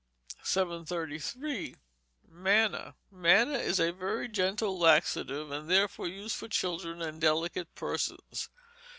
[0.47, 1.75] _733.
[2.27, 8.49] Manna Manna is a very gentle laxative, and therefore used for children and delicate persons.